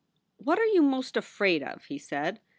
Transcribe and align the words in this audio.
"What 0.37 0.57
are 0.57 0.65
you 0.65 0.81
most 0.81 1.15
afraid 1.15 1.61
of?" 1.61 1.85
he 1.85 1.99
said. 1.99 2.39